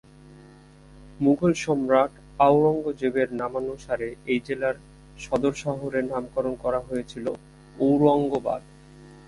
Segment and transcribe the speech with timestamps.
[1.19, 2.11] মুঘল সম্রাট
[2.39, 4.75] আওরঙ্গজেবের নামানুসারে এই জেলার
[5.19, 7.25] সদর শহরের নামকরণ করা হয়েছিল
[7.75, 8.61] ঔরঙ্গাবাদ।